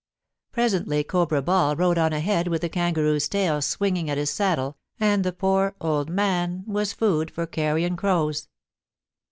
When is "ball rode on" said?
1.43-2.11